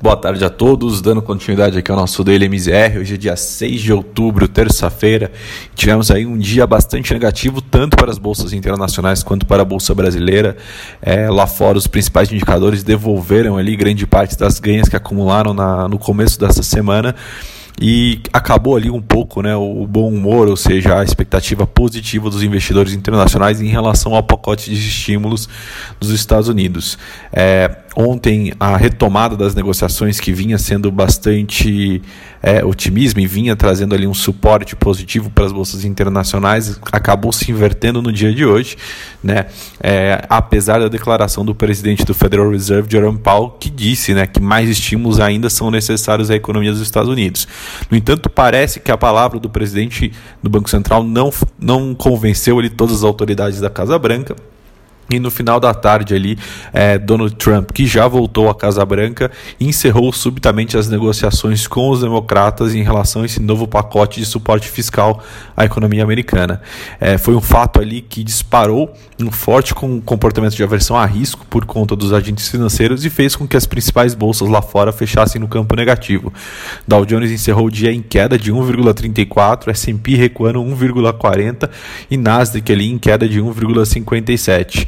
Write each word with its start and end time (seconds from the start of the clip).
Boa 0.00 0.16
tarde 0.16 0.44
a 0.44 0.48
todos, 0.48 1.02
dando 1.02 1.20
continuidade 1.20 1.76
aqui 1.76 1.90
ao 1.90 1.96
nosso 1.96 2.22
Daily 2.22 2.48
MZR. 2.48 3.00
Hoje 3.00 3.14
é 3.14 3.16
dia 3.16 3.34
6 3.34 3.80
de 3.80 3.92
outubro, 3.92 4.46
terça-feira. 4.46 5.32
Tivemos 5.74 6.08
aí 6.12 6.24
um 6.24 6.38
dia 6.38 6.64
bastante 6.68 7.12
negativo, 7.12 7.60
tanto 7.60 7.96
para 7.96 8.08
as 8.08 8.16
bolsas 8.16 8.52
internacionais 8.52 9.24
quanto 9.24 9.44
para 9.44 9.62
a 9.62 9.64
bolsa 9.64 9.92
brasileira. 9.96 10.56
É, 11.02 11.28
lá 11.28 11.48
fora, 11.48 11.76
os 11.76 11.88
principais 11.88 12.30
indicadores 12.30 12.84
devolveram 12.84 13.56
ali 13.56 13.74
grande 13.74 14.06
parte 14.06 14.38
das 14.38 14.60
ganhas 14.60 14.88
que 14.88 14.94
acumularam 14.94 15.52
na, 15.52 15.88
no 15.88 15.98
começo 15.98 16.38
dessa 16.38 16.62
semana 16.62 17.12
e 17.80 18.20
acabou 18.32 18.76
ali 18.76 18.90
um 18.90 19.00
pouco 19.00 19.40
né, 19.40 19.54
o 19.54 19.86
bom 19.86 20.08
humor, 20.08 20.48
ou 20.48 20.56
seja, 20.56 20.98
a 20.98 21.04
expectativa 21.04 21.66
positiva 21.66 22.28
dos 22.28 22.42
investidores 22.42 22.92
internacionais 22.92 23.60
em 23.60 23.68
relação 23.68 24.14
ao 24.14 24.22
pacote 24.22 24.70
de 24.70 24.76
estímulos 24.76 25.48
dos 26.00 26.10
Estados 26.10 26.48
Unidos. 26.48 26.98
É, 27.32 27.68
ontem, 28.00 28.52
a 28.60 28.76
retomada 28.76 29.36
das 29.36 29.56
negociações 29.56 30.20
que 30.20 30.32
vinha 30.32 30.56
sendo 30.56 30.88
bastante 30.88 32.00
é, 32.40 32.64
otimismo 32.64 33.18
e 33.18 33.26
vinha 33.26 33.56
trazendo 33.56 33.92
ali 33.92 34.06
um 34.06 34.14
suporte 34.14 34.76
positivo 34.76 35.28
para 35.30 35.46
as 35.46 35.52
bolsas 35.52 35.84
internacionais, 35.84 36.78
acabou 36.92 37.32
se 37.32 37.50
invertendo 37.50 38.00
no 38.00 38.12
dia 38.12 38.32
de 38.32 38.44
hoje, 38.44 38.76
né? 39.20 39.46
É, 39.82 40.24
apesar 40.28 40.78
da 40.78 40.86
declaração 40.86 41.44
do 41.44 41.56
presidente 41.56 42.04
do 42.04 42.14
Federal 42.14 42.48
Reserve, 42.48 42.88
Jerome 42.88 43.18
Powell, 43.18 43.50
que 43.58 43.68
disse 43.68 44.14
né, 44.14 44.28
que 44.28 44.38
mais 44.38 44.68
estímulos 44.68 45.18
ainda 45.18 45.50
são 45.50 45.68
necessários 45.68 46.30
à 46.30 46.36
economia 46.36 46.70
dos 46.70 46.80
Estados 46.80 47.10
Unidos. 47.10 47.48
No 47.90 47.96
entanto, 47.96 48.30
parece 48.30 48.78
que 48.78 48.92
a 48.92 48.96
palavra 48.96 49.40
do 49.40 49.50
presidente 49.50 50.12
do 50.40 50.48
Banco 50.48 50.70
Central 50.70 51.02
não, 51.02 51.32
não 51.58 51.96
convenceu 51.96 52.60
ali 52.60 52.70
todas 52.70 52.98
as 52.98 53.02
autoridades 53.02 53.60
da 53.60 53.68
Casa 53.68 53.98
Branca. 53.98 54.36
E 55.10 55.18
no 55.18 55.30
final 55.30 55.58
da 55.58 55.72
tarde 55.72 56.14
ali, 56.14 56.38
é, 56.70 56.98
Donald 56.98 57.34
Trump, 57.36 57.70
que 57.72 57.86
já 57.86 58.06
voltou 58.06 58.50
à 58.50 58.54
Casa 58.54 58.84
Branca, 58.84 59.30
encerrou 59.58 60.12
subitamente 60.12 60.76
as 60.76 60.88
negociações 60.88 61.66
com 61.66 61.88
os 61.88 62.02
democratas 62.02 62.74
em 62.74 62.82
relação 62.82 63.22
a 63.22 63.24
esse 63.24 63.40
novo 63.40 63.66
pacote 63.66 64.20
de 64.20 64.26
suporte 64.26 64.68
fiscal 64.68 65.22
à 65.56 65.64
economia 65.64 66.02
americana. 66.02 66.60
É, 67.00 67.16
foi 67.16 67.34
um 67.34 67.40
fato 67.40 67.80
ali 67.80 68.02
que 68.02 68.22
disparou 68.22 68.92
um 69.18 69.32
forte 69.32 69.74
comportamento 69.74 70.54
de 70.54 70.62
aversão 70.62 70.96
a 70.96 71.06
risco 71.06 71.46
por 71.46 71.64
conta 71.64 71.96
dos 71.96 72.12
agentes 72.12 72.48
financeiros 72.48 73.04
e 73.04 73.10
fez 73.10 73.34
com 73.34 73.48
que 73.48 73.56
as 73.56 73.66
principais 73.66 74.14
bolsas 74.14 74.48
lá 74.48 74.60
fora 74.60 74.92
fechassem 74.92 75.40
no 75.40 75.48
campo 75.48 75.74
negativo. 75.74 76.32
Dow 76.86 77.06
Jones 77.06 77.30
encerrou 77.30 77.66
o 77.66 77.70
dia 77.70 77.90
em 77.90 78.02
queda 78.02 78.38
de 78.38 78.52
1,34, 78.52 79.68
S&P 79.68 80.16
recuando 80.16 80.60
1,40 80.60 81.70
e 82.10 82.16
Nasdaq 82.18 82.70
ali 82.70 82.90
em 82.90 82.98
queda 82.98 83.26
de 83.26 83.40
1,57. 83.40 84.86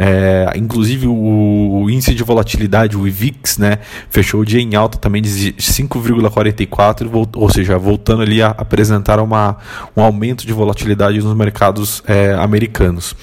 É, 0.00 0.52
inclusive 0.54 1.08
o, 1.08 1.90
índice 1.90 2.14
de 2.14 2.22
volatilidade, 2.22 2.96
o 2.96 3.06
IVIX, 3.06 3.58
né, 3.58 3.78
fechou 4.08 4.42
o 4.42 4.44
dia 4.44 4.60
em 4.60 4.76
alta 4.76 4.96
também 4.96 5.20
de 5.20 5.52
5,44, 5.54 7.28
ou 7.34 7.50
seja, 7.50 7.76
voltando 7.76 8.22
ali 8.22 8.40
a 8.40 8.48
apresentar 8.48 9.18
uma, 9.18 9.56
um 9.96 10.02
aumento 10.02 10.46
de 10.46 10.52
volatilidade 10.52 11.18
nos 11.18 11.34
mercados 11.34 12.02
é, 12.06 12.34
americanos. 12.34 13.16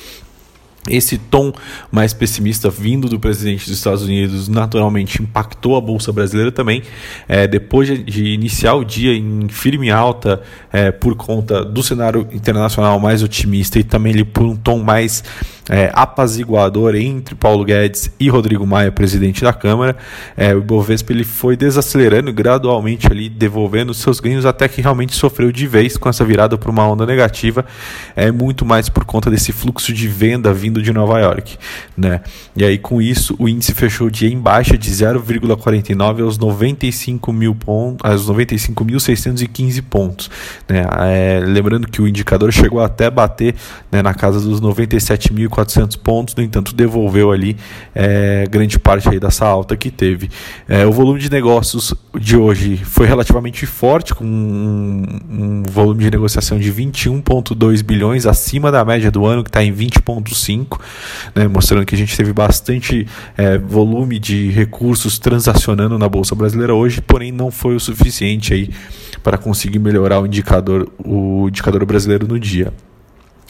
Esse 0.89 1.17
tom 1.17 1.51
mais 1.91 2.13
pessimista 2.13 2.69
vindo 2.69 3.09
do 3.09 3.19
presidente 3.19 3.65
dos 3.65 3.75
Estados 3.77 4.03
Unidos 4.03 4.47
naturalmente 4.47 5.21
impactou 5.21 5.75
a 5.75 5.81
bolsa 5.81 6.11
brasileira 6.11 6.51
também. 6.51 6.83
É, 7.27 7.47
depois 7.47 7.87
de, 7.87 8.25
iniciar 8.25 8.75
o 8.75 8.83
dia 8.83 9.13
em 9.13 9.47
firme 9.49 9.89
alta 9.89 10.41
é, 10.71 10.91
por 10.91 11.15
conta 11.15 11.65
do 11.65 11.81
cenário 11.81 12.27
internacional 12.31 12.99
mais 12.99 13.23
otimista 13.23 13.79
e 13.79 13.83
também 13.83 14.13
ali, 14.13 14.23
por 14.23 14.43
um 14.43 14.55
tom 14.55 14.77
mais 14.77 15.23
é, 15.69 15.91
apaziguador 15.93 16.95
entre 16.95 17.33
Paulo 17.35 17.63
Guedes 17.63 18.11
e 18.19 18.29
Rodrigo 18.29 18.65
Maia, 18.65 18.91
presidente 18.91 19.43
da 19.43 19.53
Câmara. 19.53 19.95
É, 20.37 20.53
o 20.53 20.59
Ibovespa 20.59 21.11
ele 21.11 21.23
foi 21.23 21.57
desacelerando 21.57 22.31
gradualmente 22.31 23.07
ali, 23.07 23.29
devolvendo 23.29 23.93
seus 23.93 24.19
ganhos 24.19 24.45
até 24.45 24.67
que 24.67 24.81
realmente 24.81 25.15
sofreu 25.15 25.51
de 25.51 25.65
vez 25.67 25.97
com 25.97 26.07
essa 26.09 26.23
virada 26.23 26.57
para 26.57 26.69
uma 26.69 26.87
onda 26.87 27.05
negativa, 27.05 27.65
é 28.15 28.31
muito 28.31 28.65
mais 28.65 28.89
por 28.89 29.05
conta 29.05 29.29
desse 29.29 29.51
fluxo 29.51 29.91
de 29.93 30.07
venda 30.07 30.53
vindo 30.53 30.74
de 30.81 30.91
Nova 30.91 31.19
York, 31.19 31.57
né? 31.97 32.21
E 32.55 32.63
aí 32.63 32.77
com 32.77 33.01
isso 33.01 33.35
o 33.39 33.47
índice 33.47 33.73
fechou 33.73 34.09
dia 34.09 34.29
em 34.29 34.39
baixa 34.39 34.77
de 34.77 34.89
0,49 34.89 36.23
aos 36.23 36.37
95 36.37 37.31
mil 37.33 37.55
pontos, 37.55 38.09
aos 38.09 38.29
95.615 38.29 39.81
pontos, 39.81 40.29
né? 40.67 40.85
É, 40.99 41.43
lembrando 41.45 41.87
que 41.87 42.01
o 42.01 42.07
indicador 42.07 42.51
chegou 42.51 42.81
até 42.81 43.09
bater 43.09 43.55
né, 43.91 44.01
na 44.01 44.13
casa 44.13 44.39
dos 44.39 44.59
97.000 44.59 45.45
1.400 45.49 45.97
pontos, 45.97 46.35
no 46.35 46.43
entanto, 46.43 46.73
devolveu 46.73 47.31
ali 47.31 47.55
é, 47.93 48.45
grande 48.49 48.79
parte 48.79 49.09
aí 49.09 49.19
dessa 49.19 49.45
alta 49.45 49.75
que 49.75 49.91
teve. 49.91 50.29
É, 50.67 50.85
o 50.85 50.91
volume 50.91 51.19
de 51.19 51.29
negócios 51.29 51.93
de 52.19 52.37
hoje 52.37 52.77
foi 52.77 53.07
relativamente 53.07 53.65
forte, 53.65 54.13
com 54.13 54.25
um, 54.25 55.03
um 55.29 55.63
volume 55.63 56.03
de 56.03 56.11
negociação 56.11 56.57
de 56.57 56.71
21,2 56.71 57.83
bilhões, 57.83 58.25
acima 58.25 58.71
da 58.71 58.83
média 58.83 59.11
do 59.11 59.25
ano, 59.25 59.43
que 59.43 59.49
está 59.49 59.63
em 59.63 59.73
20,5, 59.73 60.64
né, 61.33 61.47
mostrando 61.47 61.85
que 61.85 61.95
a 61.95 61.97
gente 61.97 62.15
teve 62.15 62.33
bastante 62.33 63.07
é, 63.37 63.57
volume 63.57 64.19
de 64.19 64.49
recursos 64.49 65.19
transacionando 65.19 65.97
na 65.97 66.09
Bolsa 66.09 66.35
Brasileira 66.35 66.73
hoje, 66.73 67.01
porém 67.01 67.31
não 67.31 67.51
foi 67.51 67.75
o 67.75 67.79
suficiente 67.79 68.53
aí 68.53 68.69
para 69.23 69.37
conseguir 69.37 69.79
melhorar 69.79 70.19
o 70.19 70.25
indicador, 70.25 70.91
o 71.03 71.47
indicador 71.47 71.85
brasileiro 71.85 72.27
no 72.27 72.39
dia. 72.39 72.71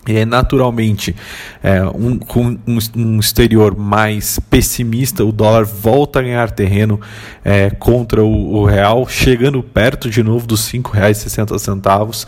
E 0.08 0.24
naturalmente, 0.24 1.16
é, 1.64 1.84
um, 1.84 2.20
com 2.20 2.59
um, 2.68 2.78
um, 2.96 3.20
exterior 3.20 3.75
mais 3.75 4.40
pessimista, 4.40 5.25
o 5.25 5.31
dólar 5.31 5.66
volta 5.66 6.20
a 6.20 6.22
ganhar 6.22 6.52
terreno 6.52 7.02
é, 7.44 7.72
contra 7.72 8.24
o, 8.24 8.58
o, 8.58 8.66
real, 8.66 9.08
chegando 9.09 9.64
perto 9.64 10.08
de 10.08 10.22
novo 10.22 10.46
dos 10.46 10.72
R$ 10.72 10.80
5,60, 10.80 12.28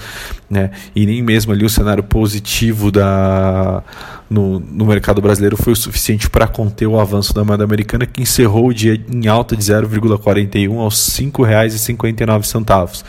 né? 0.50 0.72
e 0.96 1.06
nem 1.06 1.22
mesmo 1.22 1.54
ali 1.54 1.66
o 1.66 1.70
cenário 1.70 2.04
positivo 2.04 2.92
da, 2.92 3.84
no, 4.30 4.60
no 4.60 4.86
mercado 4.86 5.22
brasileiro 5.22 5.56
foi 5.56 5.74
o 5.74 5.76
suficiente 5.76 6.30
para 6.30 6.48
conter 6.48 6.88
o 6.88 7.00
avanço 7.00 7.34
da 7.34 7.44
moeda 7.44 7.64
americana, 7.64 8.06
que 8.06 8.22
encerrou 8.22 8.68
o 8.68 8.74
dia 8.74 9.00
em 9.12 9.28
alta 9.28 9.56
de 9.56 9.64
0,41 9.64 10.78
aos 10.78 11.18
R$ 11.18 11.26
5,59. 11.26 13.04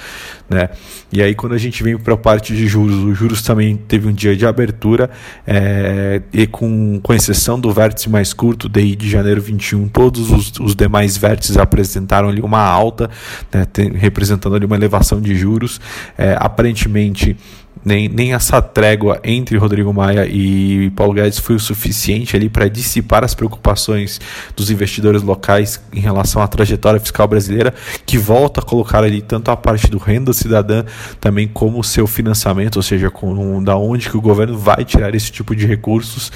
Né? 0.48 0.70
E 1.12 1.22
aí, 1.22 1.34
quando 1.34 1.54
a 1.54 1.58
gente 1.58 1.82
vem 1.82 1.98
para 1.98 2.14
a 2.14 2.16
parte 2.16 2.54
de 2.54 2.66
juros, 2.66 2.96
os 2.96 3.18
juros 3.18 3.42
também 3.42 3.76
teve 3.76 4.08
um 4.08 4.12
dia 4.12 4.36
de 4.36 4.46
abertura, 4.46 5.10
é, 5.46 6.22
e 6.32 6.46
com, 6.46 7.00
com 7.02 7.12
exceção 7.12 7.58
do 7.58 7.70
vértice 7.72 8.08
mais 8.08 8.32
curto, 8.32 8.68
daí 8.68 8.94
de 8.94 9.10
janeiro 9.10 9.40
21, 9.40 9.88
todos 9.88 10.30
os, 10.30 10.52
os 10.60 10.74
demais 10.74 11.16
vértices 11.16 11.56
apresentaram 11.56 12.28
ali 12.28 12.40
uma 12.40 12.62
alta, 12.62 13.10
né, 13.52 13.66
representando 13.94 14.54
ali 14.54 14.64
uma 14.64 14.76
elevação 14.76 15.20
de 15.20 15.34
juros. 15.34 15.80
É, 16.16 16.36
aparentemente, 16.38 17.36
nem, 17.84 18.08
nem 18.08 18.32
essa 18.32 18.60
trégua 18.60 19.20
entre 19.24 19.56
Rodrigo 19.56 19.92
Maia 19.92 20.26
e 20.26 20.90
Paulo 20.90 21.14
Guedes 21.14 21.38
foi 21.38 21.56
o 21.56 21.60
suficiente 21.60 22.36
ali 22.36 22.48
para 22.48 22.68
dissipar 22.68 23.24
as 23.24 23.34
preocupações 23.34 24.20
dos 24.56 24.70
investidores 24.70 25.22
locais 25.22 25.80
em 25.92 26.00
relação 26.00 26.42
à 26.42 26.48
trajetória 26.48 27.00
fiscal 27.00 27.26
brasileira, 27.26 27.74
que 28.04 28.18
volta 28.18 28.60
a 28.60 28.64
colocar 28.64 29.04
ali 29.04 29.22
tanto 29.22 29.50
a 29.50 29.56
parte 29.56 29.90
do 29.90 29.98
renda 29.98 30.32
cidadã 30.32 30.84
também 31.20 31.48
como 31.48 31.78
o 31.78 31.84
seu 31.84 32.06
financiamento, 32.06 32.76
ou 32.76 32.82
seja, 32.82 33.10
com, 33.10 33.62
da 33.62 33.76
onde 33.76 34.08
que 34.08 34.16
o 34.16 34.20
governo 34.20 34.58
vai 34.58 34.84
tirar 34.84 35.14
esse 35.14 35.30
tipo 35.30 35.54
de 35.54 35.66
recursos 35.66 36.30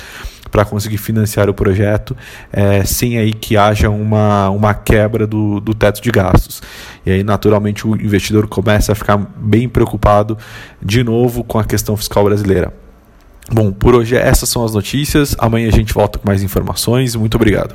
para 0.52 0.66
conseguir 0.66 0.98
financiar 0.98 1.48
o 1.48 1.54
projeto, 1.54 2.14
é, 2.52 2.84
sem 2.84 3.18
aí 3.18 3.32
que 3.32 3.56
haja 3.56 3.88
uma, 3.88 4.50
uma 4.50 4.74
quebra 4.74 5.26
do, 5.26 5.58
do 5.60 5.72
teto 5.74 6.00
de 6.02 6.10
gastos. 6.10 6.62
E 7.04 7.10
aí, 7.10 7.24
naturalmente, 7.24 7.88
o 7.88 7.96
investidor 7.96 8.46
começa 8.46 8.92
a 8.92 8.94
ficar 8.94 9.16
bem 9.16 9.66
preocupado 9.66 10.36
de 10.80 11.02
novo 11.02 11.42
com 11.42 11.58
a 11.58 11.64
questão 11.64 11.96
fiscal 11.96 12.22
brasileira. 12.24 12.72
Bom, 13.50 13.72
por 13.72 13.94
hoje 13.94 14.14
essas 14.14 14.48
são 14.48 14.64
as 14.64 14.74
notícias. 14.74 15.34
Amanhã 15.38 15.68
a 15.68 15.72
gente 15.72 15.92
volta 15.92 16.18
com 16.18 16.28
mais 16.28 16.42
informações. 16.42 17.16
Muito 17.16 17.34
obrigado. 17.34 17.74